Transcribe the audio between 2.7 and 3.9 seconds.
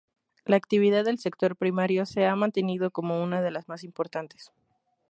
como una de las más